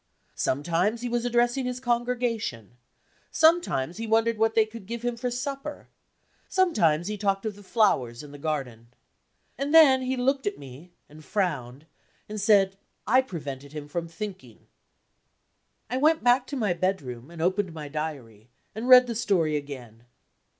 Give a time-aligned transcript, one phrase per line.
[0.33, 2.77] Sometimes, he was addressing his congregation;
[3.29, 5.89] sometimes, he wondered what they would give him for supper;
[6.49, 8.87] sometimes, he talked of the flowers in the garden.
[9.59, 11.85] And then he looked at me, and frowned,
[12.27, 14.65] and said I prevented him from thinking.
[15.87, 20.05] I went back to my bedroom, and opened my Diary, and read the story again.